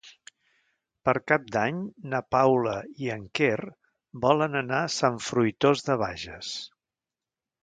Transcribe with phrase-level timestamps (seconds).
[1.09, 1.81] Per Cap d'Any
[2.13, 3.61] na Paula i en Quer
[4.25, 6.57] volen anar a Sant Fruitós de Bages.